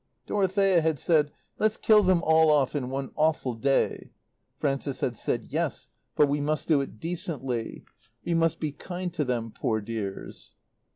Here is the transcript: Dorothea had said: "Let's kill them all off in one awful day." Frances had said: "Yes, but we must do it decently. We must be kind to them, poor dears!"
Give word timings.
Dorothea 0.25 0.81
had 0.81 0.97
said: 0.97 1.31
"Let's 1.59 1.77
kill 1.77 2.01
them 2.01 2.23
all 2.23 2.49
off 2.49 2.75
in 2.75 2.89
one 2.89 3.11
awful 3.15 3.53
day." 3.53 4.09
Frances 4.57 5.01
had 5.01 5.15
said: 5.15 5.45
"Yes, 5.51 5.89
but 6.15 6.27
we 6.27 6.41
must 6.41 6.67
do 6.67 6.81
it 6.81 6.99
decently. 6.99 7.85
We 8.25 8.33
must 8.33 8.59
be 8.59 8.71
kind 8.71 9.13
to 9.13 9.23
them, 9.23 9.51
poor 9.51 9.79
dears!" 9.79 10.55